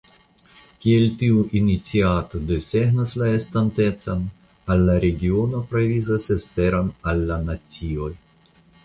[0.83, 4.23] Kiel tiu iniciato desegnas la estontecon
[4.75, 8.11] al la regiono provizas esperon al la nacioj".